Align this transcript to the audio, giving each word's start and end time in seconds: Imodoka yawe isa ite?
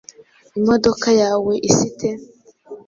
Imodoka 0.59 1.07
yawe 1.21 1.53
isa 1.69 1.83
ite? 1.89 2.09